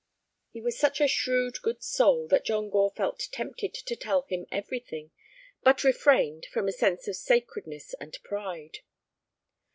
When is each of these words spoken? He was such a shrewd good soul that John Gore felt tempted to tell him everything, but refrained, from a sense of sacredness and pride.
He 0.49 0.61
was 0.61 0.79
such 0.79 0.99
a 0.99 1.07
shrewd 1.07 1.61
good 1.61 1.83
soul 1.83 2.27
that 2.29 2.43
John 2.43 2.71
Gore 2.71 2.89
felt 2.89 3.19
tempted 3.31 3.71
to 3.75 3.95
tell 3.95 4.23
him 4.23 4.47
everything, 4.51 5.11
but 5.61 5.83
refrained, 5.83 6.47
from 6.47 6.67
a 6.67 6.71
sense 6.73 7.07
of 7.07 7.15
sacredness 7.15 7.93
and 7.99 8.17
pride. 8.23 8.79